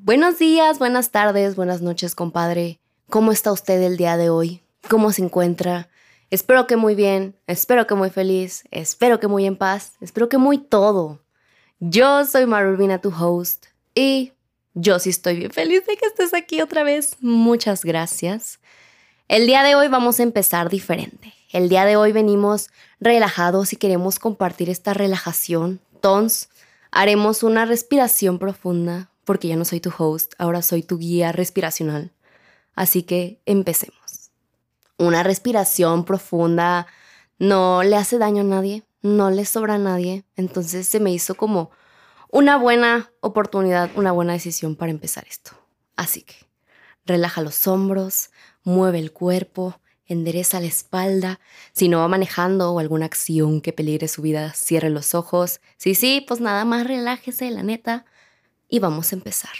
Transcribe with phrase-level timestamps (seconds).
[0.00, 2.78] Buenos días, buenas tardes, buenas noches, compadre.
[3.10, 4.62] ¿Cómo está usted el día de hoy?
[4.88, 5.88] ¿Cómo se encuentra?
[6.30, 10.38] Espero que muy bien, espero que muy feliz, espero que muy en paz, espero que
[10.38, 11.20] muy todo.
[11.80, 14.34] Yo soy Marubina, tu host, y
[14.74, 17.16] yo sí estoy bien feliz de que estés aquí otra vez.
[17.20, 18.60] Muchas gracias.
[19.26, 21.34] El día de hoy vamos a empezar diferente.
[21.50, 22.70] El día de hoy venimos
[23.00, 25.80] relajados y queremos compartir esta relajación.
[25.92, 26.50] Entonces,
[26.92, 32.12] haremos una respiración profunda, porque ya no soy tu host, ahora soy tu guía respiracional.
[32.74, 34.30] Así que empecemos.
[34.96, 36.86] Una respiración profunda
[37.38, 41.34] no le hace daño a nadie, no le sobra a nadie, entonces se me hizo
[41.34, 41.70] como
[42.30, 45.50] una buena oportunidad, una buena decisión para empezar esto.
[45.94, 46.36] Así que
[47.04, 48.30] relaja los hombros,
[48.64, 51.38] mueve el cuerpo, endereza la espalda.
[51.72, 55.60] Si no va manejando o alguna acción que peligre su vida, cierre los ojos.
[55.76, 58.06] Sí, sí, pues nada más relájese, la neta.
[58.68, 59.52] Y vamos a empezar.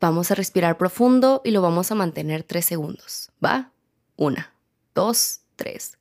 [0.00, 3.30] Vamos a respirar profundo y lo vamos a mantener tres segundos.
[3.44, 3.72] ¿Va?
[4.16, 4.54] Una,
[4.94, 5.98] dos, tres.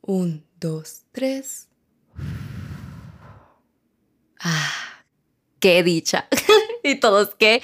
[0.00, 1.68] Un, dos, tres.
[4.40, 4.72] Ah,
[5.60, 6.28] qué dicha.
[6.82, 7.62] y todos que,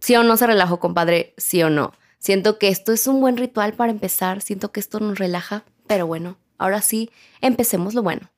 [0.00, 1.92] sí o no se relajó, compadre, sí o no.
[2.18, 6.06] Siento que esto es un buen ritual para empezar, siento que esto nos relaja, pero
[6.06, 8.30] bueno, ahora sí, empecemos lo bueno.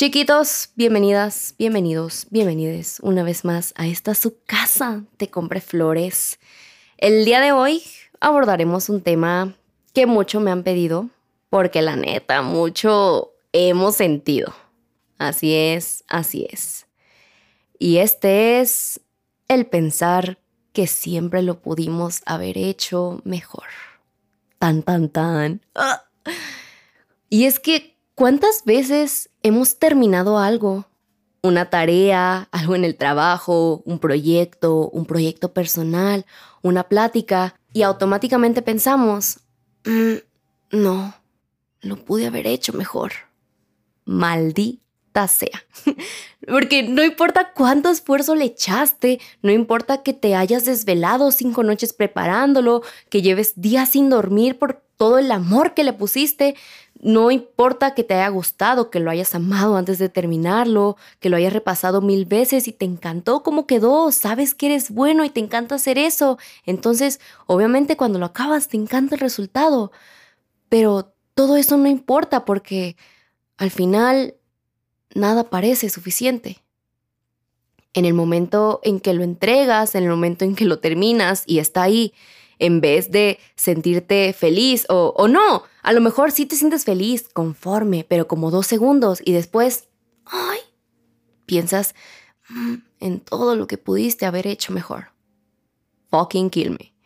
[0.00, 5.04] Chiquitos, bienvenidas, bienvenidos, bienvenides una vez más a esta su casa.
[5.18, 6.38] Te compré flores.
[6.96, 7.82] El día de hoy
[8.18, 9.54] abordaremos un tema
[9.92, 11.10] que mucho me han pedido,
[11.50, 14.54] porque la neta, mucho hemos sentido.
[15.18, 16.86] Así es, así es.
[17.78, 19.02] Y este es
[19.48, 20.38] el pensar
[20.72, 23.66] que siempre lo pudimos haber hecho mejor.
[24.58, 25.60] Tan, tan, tan.
[25.74, 26.04] Ah.
[27.28, 30.86] Y es que, ¿cuántas veces hemos terminado algo?
[31.42, 36.26] Una tarea, algo en el trabajo, un proyecto, un proyecto personal,
[36.62, 39.40] una plática, y automáticamente pensamos,
[39.84, 40.16] mm,
[40.72, 41.14] no,
[41.80, 43.12] lo pude haber hecho mejor.
[44.04, 45.64] Maldita sea.
[46.46, 51.92] Porque no importa cuánto esfuerzo le echaste, no importa que te hayas desvelado cinco noches
[51.92, 56.56] preparándolo, que lleves días sin dormir por todo el amor que le pusiste,
[57.00, 61.38] no importa que te haya gustado, que lo hayas amado antes de terminarlo, que lo
[61.38, 65.40] hayas repasado mil veces y te encantó cómo quedó, sabes que eres bueno y te
[65.40, 66.36] encanta hacer eso.
[66.66, 69.90] Entonces, obviamente cuando lo acabas te encanta el resultado.
[70.68, 72.94] Pero todo eso no importa porque
[73.56, 74.34] al final
[75.14, 76.58] nada parece suficiente.
[77.94, 81.58] En el momento en que lo entregas, en el momento en que lo terminas y
[81.58, 82.12] está ahí,
[82.60, 87.28] en vez de sentirte feliz o, o no, a lo mejor sí te sientes feliz,
[87.32, 89.88] conforme, pero como dos segundos y después,
[90.24, 90.60] ay,
[91.46, 91.94] piensas
[92.48, 95.06] mm, en todo lo que pudiste haber hecho mejor.
[96.10, 96.99] Fucking kill me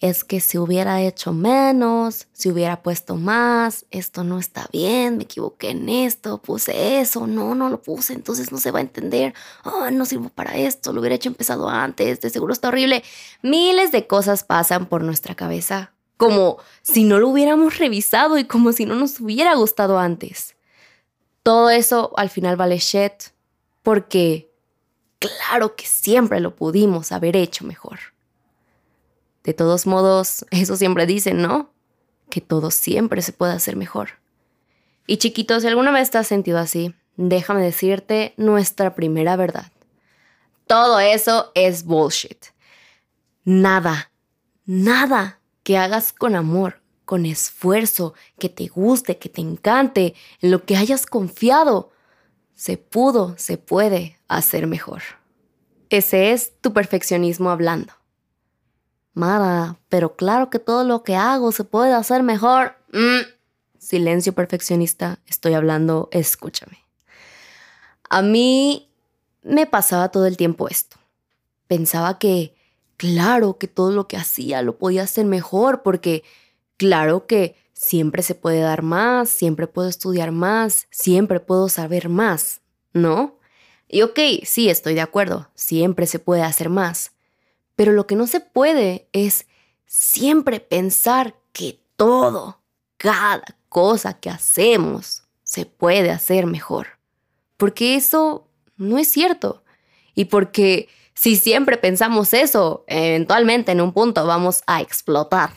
[0.00, 5.24] es que si hubiera hecho menos, si hubiera puesto más, esto no está bien, me
[5.24, 9.34] equivoqué en esto, puse eso, no, no lo puse, entonces no se va a entender,
[9.64, 13.02] oh, no sirvo para esto, lo hubiera hecho empezado antes, de seguro está horrible.
[13.42, 18.72] Miles de cosas pasan por nuestra cabeza, como si no lo hubiéramos revisado y como
[18.72, 20.54] si no nos hubiera gustado antes.
[21.42, 23.32] Todo eso al final vale shit,
[23.82, 24.52] porque
[25.18, 27.98] claro que siempre lo pudimos haber hecho mejor.
[29.44, 31.72] De todos modos, eso siempre dicen, ¿no?
[32.30, 34.10] Que todo siempre se puede hacer mejor.
[35.06, 39.72] Y chiquitos, si alguna vez te has sentido así, déjame decirte nuestra primera verdad.
[40.66, 42.46] Todo eso es bullshit.
[43.44, 44.12] Nada,
[44.66, 50.64] nada que hagas con amor, con esfuerzo, que te guste, que te encante, en lo
[50.66, 51.90] que hayas confiado,
[52.54, 55.00] se pudo, se puede hacer mejor.
[55.88, 57.94] Ese es tu perfeccionismo hablando.
[59.14, 62.76] Mara, pero claro que todo lo que hago se puede hacer mejor.
[62.92, 63.26] Mm.
[63.78, 66.78] Silencio perfeccionista, estoy hablando, escúchame.
[68.10, 68.88] A mí
[69.42, 70.96] me pasaba todo el tiempo esto.
[71.66, 72.54] Pensaba que,
[72.96, 76.24] claro, que todo lo que hacía lo podía hacer mejor, porque,
[76.76, 82.60] claro que siempre se puede dar más, siempre puedo estudiar más, siempre puedo saber más,
[82.92, 83.38] ¿no?
[83.88, 87.12] Y ok, sí, estoy de acuerdo, siempre se puede hacer más.
[87.78, 89.46] Pero lo que no se puede es
[89.86, 92.60] siempre pensar que todo,
[92.96, 96.98] cada cosa que hacemos, se puede hacer mejor.
[97.56, 99.62] Porque eso no es cierto.
[100.16, 105.50] Y porque si siempre pensamos eso, eventualmente en un punto vamos a explotar.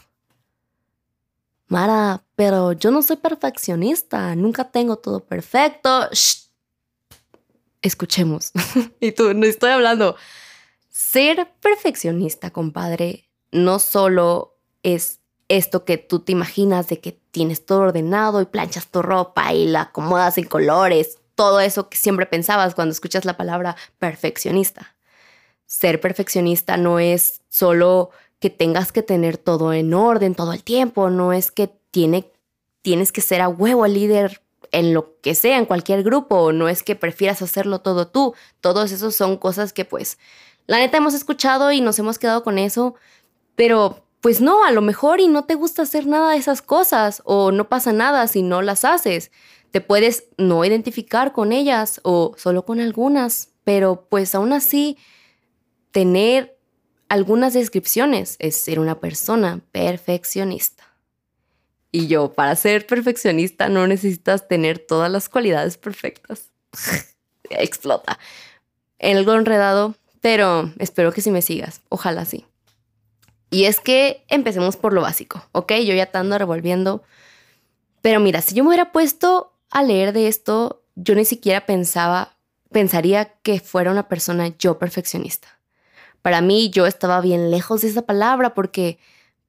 [1.70, 6.08] Mara, pero yo no soy perfeccionista, nunca tengo todo perfecto.
[7.82, 8.52] escuchemos.
[9.00, 10.16] y tú, no estoy hablando.
[10.92, 17.80] Ser perfeccionista, compadre, no solo es esto que tú te imaginas de que tienes todo
[17.80, 22.76] ordenado y planchas tu ropa y la acomodas en colores, todo eso que siempre pensabas
[22.76, 24.96] cuando escuchas la palabra perfeccionista.
[25.66, 28.10] Ser perfeccionista no es solo
[28.40, 32.30] que tengas que tener todo en orden todo el tiempo, no es que tiene,
[32.82, 34.42] tienes que ser a huevo el líder
[34.74, 38.36] en lo que sea, en cualquier grupo, no es que prefieras hacerlo todo tú.
[38.60, 40.18] Todos esos son cosas que pues
[40.68, 42.96] la neta hemos escuchado y nos hemos quedado con eso,
[43.56, 47.22] pero pues no, a lo mejor y no te gusta hacer nada de esas cosas
[47.26, 49.32] o no pasa nada si no las haces.
[49.72, 54.98] Te puedes no identificar con ellas o solo con algunas, pero pues aún así
[55.92, 56.58] tener
[57.10, 60.84] algunas descripciones es ser una persona perfeccionista.
[61.92, 66.52] Y yo, para ser perfeccionista no necesitas tener todas las cualidades perfectas.
[67.50, 68.18] Explota.
[69.00, 71.82] Algo enredado, pero espero que sí me sigas.
[71.90, 72.46] Ojalá sí.
[73.50, 75.74] Y es que empecemos por lo básico, ¿ok?
[75.84, 77.04] Yo ya te ando revolviendo.
[78.02, 82.38] Pero mira, si yo me hubiera puesto a leer de esto, yo ni siquiera pensaba,
[82.72, 85.60] pensaría que fuera una persona yo perfeccionista.
[86.22, 89.00] Para mí yo estaba bien lejos de esa palabra porque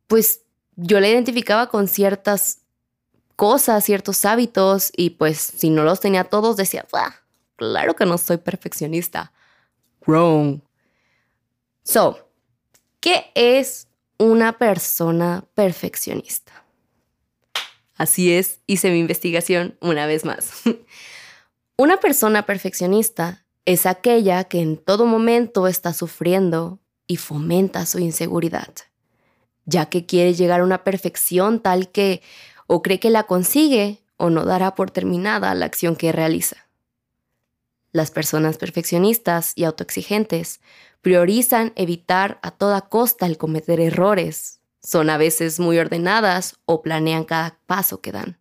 [0.07, 0.41] pues
[0.77, 2.59] yo la identificaba con ciertas
[3.37, 6.87] cosas, ciertos hábitos y pues si no los tenía todos decía,
[7.57, 9.33] claro que no soy perfeccionista.
[10.07, 10.61] Wrong.
[11.83, 12.29] So,
[13.01, 13.89] ¿qué es
[14.19, 16.65] una persona perfeccionista?
[17.97, 20.63] Así es, hice mi investigación una vez más.
[21.77, 28.73] una persona perfeccionista es aquella que en todo momento está sufriendo y fomenta su inseguridad
[29.65, 32.23] ya que quiere llegar a una perfección tal que
[32.67, 36.62] o cree que la consigue o no dará por terminada la acción que realiza.
[37.93, 40.61] Las personas perfeccionistas y autoexigentes
[41.03, 47.25] priorizan evitar a toda costa el cometer errores, son a veces muy ordenadas o planean
[47.25, 48.39] cada paso que dan.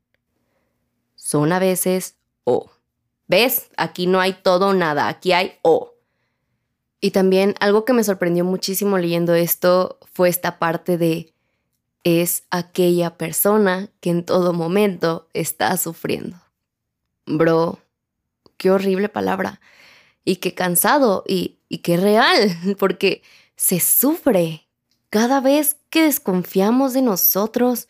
[1.15, 2.71] Son a veces o.
[3.27, 3.69] ¿Ves?
[3.77, 5.93] Aquí no hay todo o nada, aquí hay o.
[6.99, 11.33] Y también algo que me sorprendió muchísimo leyendo esto fue esta parte de
[12.03, 16.37] es aquella persona que en todo momento está sufriendo.
[17.25, 17.79] Bro,
[18.61, 19.59] qué horrible palabra.
[20.23, 23.23] Y qué cansado y, y qué real, porque
[23.55, 24.67] se sufre.
[25.09, 27.87] Cada vez que desconfiamos de nosotros,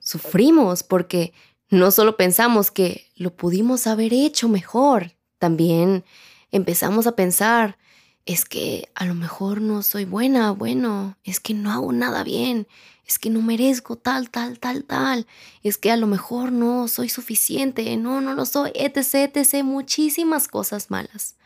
[0.00, 1.32] sufrimos porque
[1.70, 6.04] no solo pensamos que lo pudimos haber hecho mejor, también
[6.50, 7.78] empezamos a pensar,
[8.26, 12.68] es que a lo mejor no soy buena, bueno, es que no hago nada bien,
[13.06, 15.26] es que no merezco tal, tal, tal, tal,
[15.62, 20.46] es que a lo mejor no soy suficiente, no, no lo soy, etc., etc., muchísimas
[20.46, 21.36] cosas malas.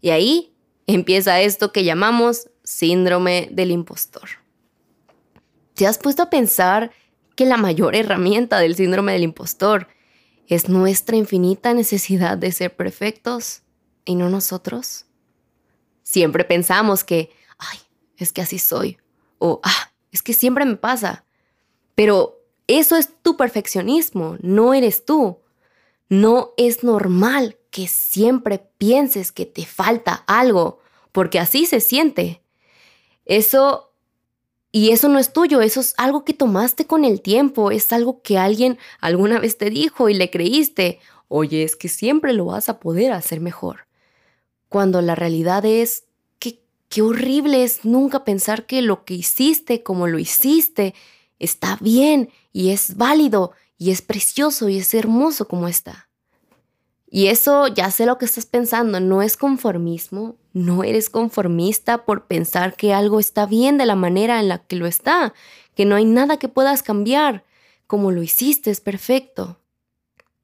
[0.00, 0.52] Y ahí
[0.86, 4.28] empieza esto que llamamos síndrome del impostor.
[5.74, 6.90] ¿Te has puesto a pensar
[7.36, 9.88] que la mayor herramienta del síndrome del impostor
[10.48, 13.62] es nuestra infinita necesidad de ser perfectos
[14.04, 15.06] y no nosotros?
[16.06, 17.78] Siempre pensamos que, ay,
[18.16, 18.96] es que así soy.
[19.38, 21.24] O, ah, es que siempre me pasa.
[21.96, 25.40] Pero eso es tu perfeccionismo, no eres tú.
[26.08, 30.78] No es normal que siempre pienses que te falta algo,
[31.10, 32.40] porque así se siente.
[33.24, 33.92] Eso,
[34.70, 38.22] y eso no es tuyo, eso es algo que tomaste con el tiempo, es algo
[38.22, 41.00] que alguien alguna vez te dijo y le creíste.
[41.26, 43.86] Oye, es que siempre lo vas a poder hacer mejor
[44.68, 46.04] cuando la realidad es
[46.38, 50.94] que qué horrible es nunca pensar que lo que hiciste como lo hiciste
[51.38, 56.08] está bien y es válido y es precioso y es hermoso como está.
[57.08, 62.26] Y eso ya sé lo que estás pensando, no es conformismo, no eres conformista por
[62.26, 65.32] pensar que algo está bien de la manera en la que lo está,
[65.74, 67.44] que no hay nada que puedas cambiar,
[67.86, 69.60] como lo hiciste es perfecto.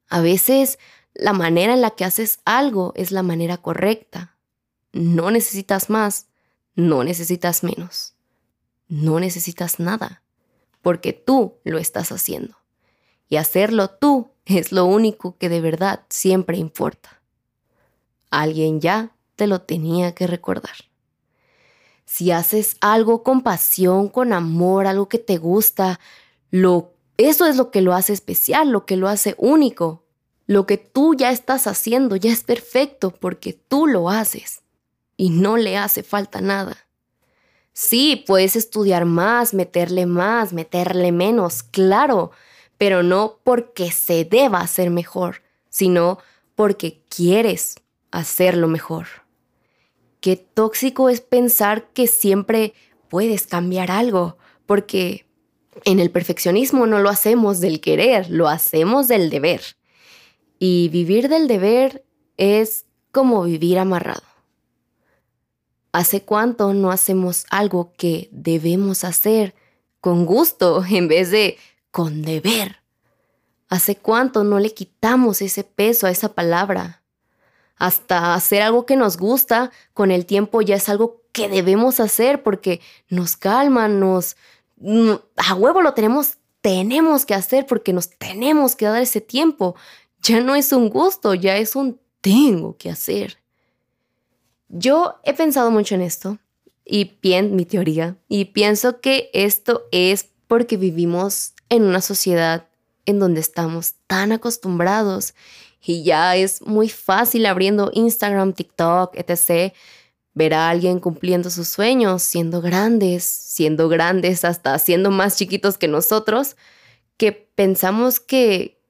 [0.07, 0.79] A veces
[1.13, 4.37] la manera en la que haces algo es la manera correcta.
[4.91, 6.27] No necesitas más,
[6.75, 8.15] no necesitas menos.
[8.87, 10.23] No necesitas nada,
[10.81, 12.57] porque tú lo estás haciendo.
[13.27, 17.21] Y hacerlo tú es lo único que de verdad siempre importa.
[18.29, 20.75] Alguien ya te lo tenía que recordar.
[22.05, 25.99] Si haces algo con pasión, con amor, algo que te gusta,
[26.51, 30.02] lo, eso es lo que lo hace especial, lo que lo hace único,
[30.45, 34.61] lo que tú ya estás haciendo ya es perfecto porque tú lo haces
[35.17, 36.77] y no le hace falta nada.
[37.71, 42.31] Sí, puedes estudiar más, meterle más, meterle menos, claro,
[42.77, 46.19] pero no porque se deba hacer mejor, sino
[46.55, 47.75] porque quieres
[48.11, 49.07] hacerlo mejor.
[50.19, 52.73] Qué tóxico es pensar que siempre
[53.09, 55.25] puedes cambiar algo, porque
[55.85, 59.61] en el perfeccionismo no lo hacemos del querer, lo hacemos del deber.
[60.65, 62.05] Y vivir del deber
[62.37, 64.23] es como vivir amarrado.
[65.91, 69.55] ¿Hace cuánto no hacemos algo que debemos hacer
[69.99, 71.57] con gusto en vez de
[71.91, 72.77] con deber?
[73.67, 77.03] ¿Hace cuánto no le quitamos ese peso a esa palabra?
[77.75, 82.41] Hasta hacer algo que nos gusta con el tiempo ya es algo que debemos hacer
[82.41, 82.79] porque
[83.09, 84.37] nos calma, nos...
[84.77, 89.75] Mm, a huevo lo tenemos, tenemos que hacer porque nos tenemos que dar ese tiempo.
[90.23, 93.39] Ya no es un gusto, ya es un tengo que hacer.
[94.69, 96.39] Yo he pensado mucho en esto
[96.85, 102.67] y pienso mi teoría y pienso que esto es porque vivimos en una sociedad
[103.05, 105.33] en donde estamos tan acostumbrados
[105.85, 109.73] y ya es muy fácil abriendo Instagram, TikTok, etc.
[110.33, 115.89] ver a alguien cumpliendo sus sueños, siendo grandes, siendo grandes hasta siendo más chiquitos que
[115.89, 116.55] nosotros,
[117.17, 118.82] que pensamos que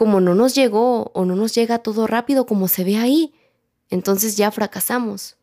[0.00, 3.34] como no nos llegó o no nos llega todo rápido como se ve ahí,
[3.90, 5.36] entonces ya fracasamos.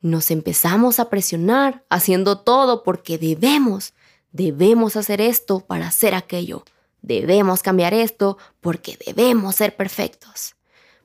[0.00, 3.94] Nos empezamos a presionar haciendo todo porque debemos,
[4.32, 6.64] debemos hacer esto para hacer aquello.
[7.00, 10.56] Debemos cambiar esto porque debemos ser perfectos.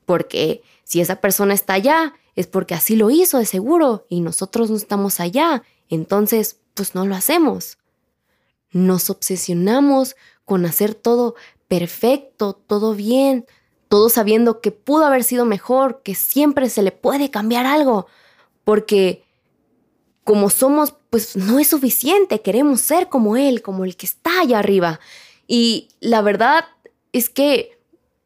[0.04, 4.70] Porque si esa persona está allá, es porque así lo hizo de seguro y nosotros
[4.70, 5.62] no estamos allá.
[5.88, 7.78] Entonces, pues no lo hacemos.
[8.72, 11.36] Nos obsesionamos con hacer todo
[11.68, 13.46] perfecto, todo bien,
[13.88, 18.06] todo sabiendo que pudo haber sido mejor, que siempre se le puede cambiar algo,
[18.64, 19.24] porque
[20.24, 24.58] como somos, pues no es suficiente, queremos ser como Él, como el que está allá
[24.58, 24.98] arriba.
[25.46, 26.64] Y la verdad
[27.12, 27.78] es que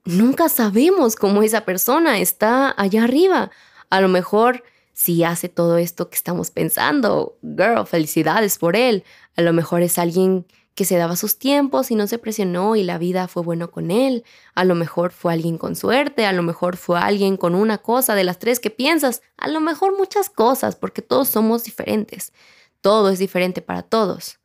[0.05, 3.51] nunca sabemos cómo esa persona está allá arriba.
[3.91, 9.05] A lo mejor si hace todo esto que estamos pensando, girl, felicidades por él.
[9.37, 12.83] A lo mejor es alguien que se daba sus tiempos y no se presionó y
[12.83, 14.25] la vida fue bueno con él.
[14.55, 18.15] A lo mejor fue alguien con suerte, a lo mejor fue alguien con una cosa
[18.15, 22.33] de las tres que piensas, a lo mejor muchas cosas, porque todos somos diferentes.
[22.81, 24.39] Todo es diferente para todos.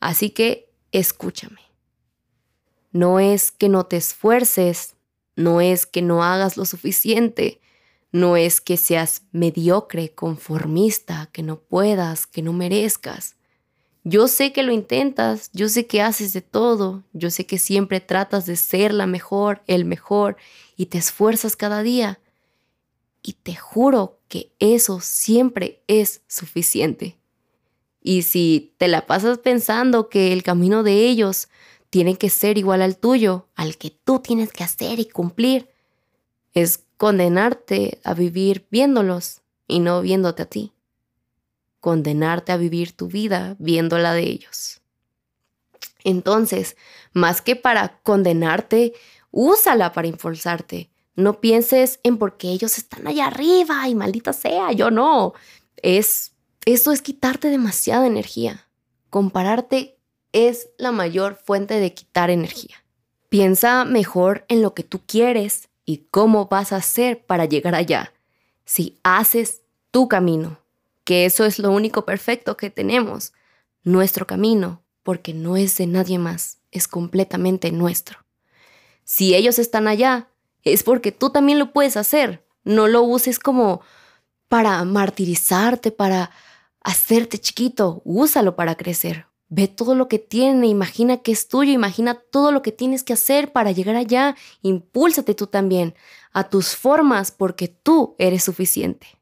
[0.00, 1.60] Así que escúchame.
[2.92, 4.96] No es que no te esfuerces,
[5.36, 7.60] no es que no hagas lo suficiente,
[8.12, 13.36] no es que seas mediocre, conformista, que no puedas, que no merezcas.
[14.02, 18.00] Yo sé que lo intentas, yo sé que haces de todo, yo sé que siempre
[18.00, 20.36] tratas de ser la mejor, el mejor,
[20.76, 22.18] y te esfuerzas cada día.
[23.22, 27.18] Y te juro que eso siempre es suficiente.
[28.02, 31.48] Y si te la pasas pensando que el camino de ellos
[31.90, 35.68] tiene que ser igual al tuyo, al que tú tienes que hacer y cumplir.
[36.54, 40.72] Es condenarte a vivir viéndolos y no viéndote a ti.
[41.80, 44.80] Condenarte a vivir tu vida viéndola de ellos.
[46.04, 46.76] Entonces,
[47.12, 48.94] más que para condenarte,
[49.30, 50.90] úsala para impulsarte.
[51.16, 55.34] No pienses en por qué ellos están allá arriba y maldita sea, yo no.
[55.82, 56.32] Es
[56.66, 58.66] eso es quitarte demasiada energía.
[59.08, 59.98] Compararte
[60.32, 62.84] es la mayor fuente de quitar energía.
[63.28, 68.12] Piensa mejor en lo que tú quieres y cómo vas a hacer para llegar allá.
[68.64, 70.59] Si haces tu camino,
[71.10, 73.32] que eso es lo único perfecto que tenemos,
[73.82, 78.20] nuestro camino, porque no es de nadie más, es completamente nuestro.
[79.02, 80.28] Si ellos están allá,
[80.62, 82.46] es porque tú también lo puedes hacer.
[82.62, 83.80] No lo uses como
[84.46, 86.30] para martirizarte, para
[86.80, 88.02] hacerte chiquito.
[88.04, 89.26] Úsalo para crecer.
[89.48, 93.14] Ve todo lo que tiene, imagina que es tuyo, imagina todo lo que tienes que
[93.14, 94.36] hacer para llegar allá.
[94.62, 95.96] Impúlsate tú también
[96.32, 99.19] a tus formas porque tú eres suficiente.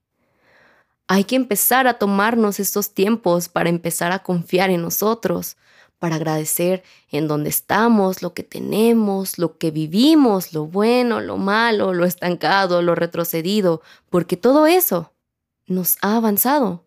[1.09, 5.57] Hay que empezar a tomarnos estos tiempos para empezar a confiar en nosotros,
[5.99, 11.95] para agradecer en donde estamos, lo que tenemos, lo que vivimos, lo bueno, lo malo,
[11.95, 15.13] lo estancado, lo retrocedido, porque todo eso
[15.67, 16.85] nos ha avanzado.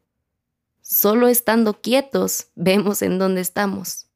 [0.81, 4.07] Solo estando quietos vemos en dónde estamos.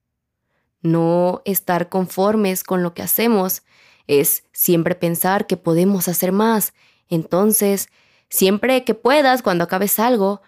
[0.81, 3.63] No estar conformes con lo que hacemos
[4.07, 6.73] es siempre pensar que podemos hacer más.
[7.09, 7.89] Entonces,
[8.35, 10.41] siempre que puedas, cuando acabes algo,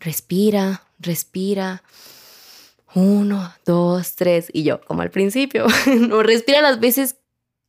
[0.00, 1.82] respira, respira.
[2.94, 4.48] Uno, dos, tres.
[4.52, 5.66] Y yo, como al principio,
[6.08, 7.16] no respira las veces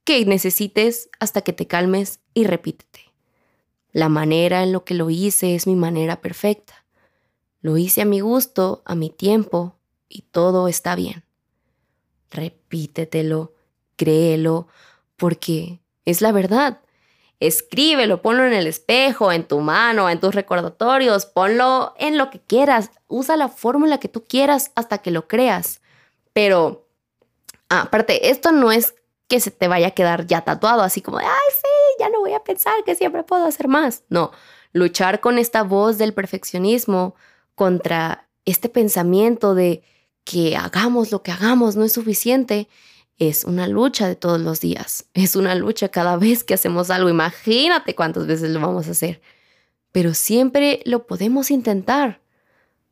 [0.03, 3.11] que necesites hasta que te calmes y repítete.
[3.91, 6.85] La manera en lo que lo hice es mi manera perfecta.
[7.61, 9.75] Lo hice a mi gusto, a mi tiempo,
[10.07, 11.23] y todo está bien.
[12.31, 13.53] Repítetelo,
[13.97, 14.67] créelo,
[15.17, 16.79] porque es la verdad.
[17.39, 22.39] Escríbelo, ponlo en el espejo, en tu mano, en tus recordatorios, ponlo en lo que
[22.39, 22.89] quieras.
[23.07, 25.81] Usa la fórmula que tú quieras hasta que lo creas.
[26.33, 26.87] Pero,
[27.69, 28.95] aparte, esto no es
[29.27, 31.67] que se te vaya a quedar ya tatuado, así como, ay, sí,
[31.99, 34.03] ya no voy a pensar que siempre puedo hacer más.
[34.09, 34.31] No,
[34.71, 37.15] luchar con esta voz del perfeccionismo
[37.55, 39.83] contra este pensamiento de
[40.23, 42.67] que hagamos lo que hagamos no es suficiente,
[43.17, 45.05] es una lucha de todos los días.
[45.13, 47.09] Es una lucha cada vez que hacemos algo.
[47.09, 49.21] Imagínate cuántas veces lo vamos a hacer.
[49.91, 52.21] Pero siempre lo podemos intentar.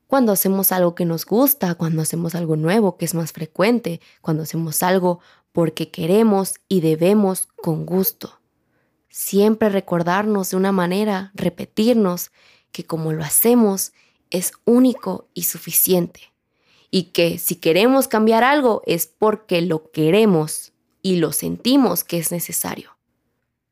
[0.08, 4.44] Cuando hacemos algo que nos gusta, cuando hacemos algo nuevo que es más frecuente, cuando
[4.44, 5.20] hacemos algo
[5.52, 8.40] porque queremos y debemos con gusto.
[9.10, 12.32] Siempre recordarnos de una manera, repetirnos
[12.72, 13.94] que como lo hacemos
[14.30, 16.35] es único y suficiente.
[16.92, 22.32] Y que si queremos cambiar algo es porque lo queremos y lo sentimos que es
[22.32, 22.98] necesario.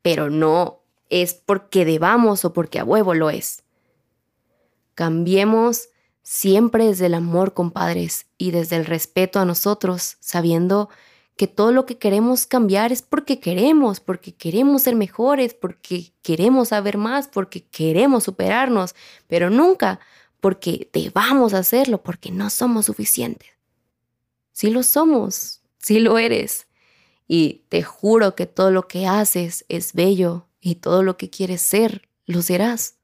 [0.01, 3.63] Pero no es porque debamos o porque a huevo lo es.
[4.95, 5.89] Cambiemos
[6.23, 10.89] siempre desde el amor, compadres, y desde el respeto a nosotros, sabiendo
[11.35, 16.69] que todo lo que queremos cambiar es porque queremos, porque queremos ser mejores, porque queremos
[16.69, 18.95] saber más, porque queremos superarnos,
[19.27, 19.99] pero nunca
[20.43, 23.47] porque debamos hacerlo, porque no somos suficientes.
[24.51, 26.67] Sí lo somos, sí lo eres.
[27.29, 31.61] Y te juro que todo lo que haces es bello y todo lo que quieres
[31.61, 32.95] ser, lo serás.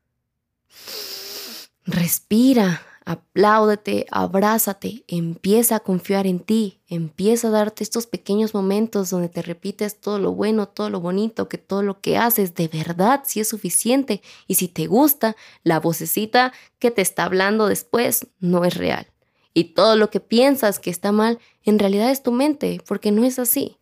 [1.86, 9.30] Respira, apláudete, abrázate, empieza a confiar en ti, empieza a darte estos pequeños momentos donde
[9.30, 13.24] te repites todo lo bueno, todo lo bonito, que todo lo que haces de verdad
[13.25, 18.63] sí es suficiente y si te gusta, la vocecita que te está hablando después no
[18.63, 19.08] es real.
[19.56, 23.24] Y todo lo que piensas que está mal, en realidad es tu mente, porque no
[23.24, 23.80] es así.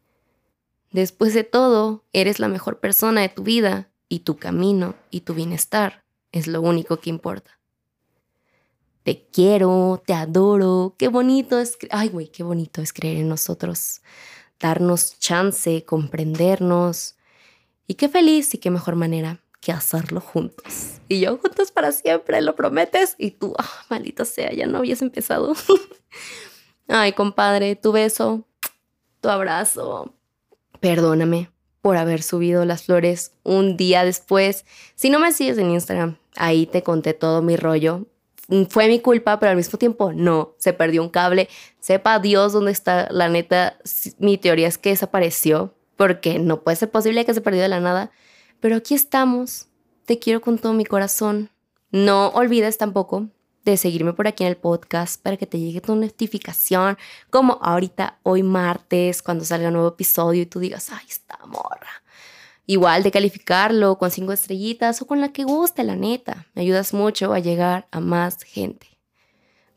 [0.92, 5.34] Después de todo, eres la mejor persona de tu vida y tu camino y tu
[5.34, 7.57] bienestar es lo único que importa
[9.08, 14.02] te quiero, te adoro, qué bonito es, ay güey, qué bonito es creer en nosotros,
[14.60, 17.16] darnos chance, comprendernos
[17.88, 21.00] y qué feliz y qué mejor manera que hacerlo juntos.
[21.08, 23.16] Y yo juntos para siempre, ¿lo prometes?
[23.18, 23.56] Y tú,
[23.90, 25.54] maldita sea, ya no habías empezado.
[26.90, 28.46] ay, compadre, tu beso,
[29.22, 30.14] tu abrazo.
[30.82, 34.66] Perdóname por haber subido las flores un día después.
[34.96, 38.06] Si no me sigues en Instagram, ahí te conté todo mi rollo
[38.70, 41.50] fue mi culpa, pero al mismo tiempo no, se perdió un cable.
[41.80, 43.78] Sepa Dios dónde está, la neta,
[44.20, 47.80] mi teoría es que desapareció, porque no puede ser posible que se perdió de la
[47.80, 48.12] nada.
[48.60, 49.68] Pero aquí estamos,
[50.06, 51.50] te quiero con todo mi corazón.
[51.92, 53.28] No olvides tampoco
[53.66, 56.98] de seguirme por aquí en el podcast para que te llegue tu notificación,
[57.30, 62.04] como ahorita, hoy martes, cuando salga un nuevo episodio y tú digas, ay, está morra
[62.70, 66.48] Igual de calificarlo con cinco estrellitas o con la que guste, la neta.
[66.54, 69.00] Me ayudas mucho a llegar a más gente.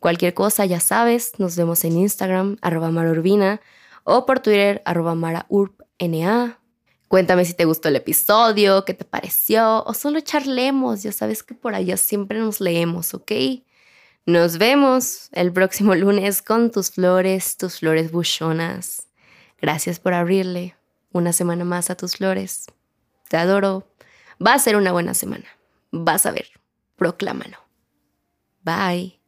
[0.00, 3.60] Cualquier cosa, ya sabes, nos vemos en Instagram, arroba marurbina,
[4.02, 6.58] o por Twitter, arroba maraurpna.
[7.06, 11.04] Cuéntame si te gustó el episodio, qué te pareció, o solo charlemos.
[11.04, 13.30] Ya sabes que por allá siempre nos leemos, ¿ok?
[14.26, 19.06] Nos vemos el próximo lunes con tus flores, tus flores buchonas.
[19.60, 20.74] Gracias por abrirle
[21.12, 22.66] una semana más a tus flores
[23.30, 23.86] te adoro.
[24.44, 25.46] Va a ser una buena semana.
[25.92, 26.48] Vas a ver.
[26.96, 27.58] Proclámalo.
[28.64, 29.19] Bye.